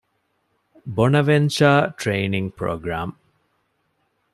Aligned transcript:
ބޮނަވެންޗަރ 0.95 1.81
ޓްރެއިނިންގ 1.99 2.51
ޕްރޮގްރާމް 2.57 3.13